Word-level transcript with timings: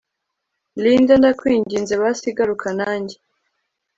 Linda 0.83 1.13
ndakwinginze 1.19 1.93
basi 2.01 2.29
garuka 2.37 2.67
nanjye 2.79 3.15